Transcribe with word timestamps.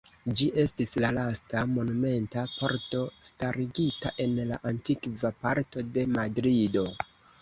Ĝi 0.37 0.45
estis 0.61 0.95
la 1.03 1.09
lasta 1.17 1.59
monumenta 1.73 2.45
pordo 2.53 3.01
starigita 3.29 4.13
en 4.25 4.35
la 4.53 4.57
antikva 4.71 5.33
parto 5.45 5.85
de 5.99 6.07
Madrido. 6.19 6.89